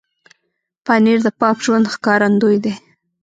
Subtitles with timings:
[0.85, 2.73] پنېر د پاک ژوند ښکارندوی دی.